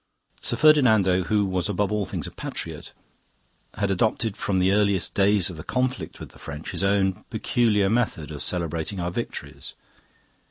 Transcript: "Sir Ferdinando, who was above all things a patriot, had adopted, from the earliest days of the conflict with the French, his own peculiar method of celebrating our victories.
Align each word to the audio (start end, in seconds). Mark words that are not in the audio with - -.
"Sir 0.41 0.55
Ferdinando, 0.57 1.25
who 1.25 1.45
was 1.45 1.69
above 1.69 1.91
all 1.91 2.07
things 2.07 2.25
a 2.25 2.31
patriot, 2.31 2.91
had 3.75 3.91
adopted, 3.91 4.35
from 4.35 4.57
the 4.57 4.71
earliest 4.71 5.13
days 5.13 5.51
of 5.51 5.57
the 5.57 5.63
conflict 5.63 6.19
with 6.19 6.29
the 6.29 6.39
French, 6.39 6.71
his 6.71 6.83
own 6.83 7.23
peculiar 7.29 7.87
method 7.87 8.31
of 8.31 8.41
celebrating 8.41 8.99
our 8.99 9.11
victories. 9.11 9.73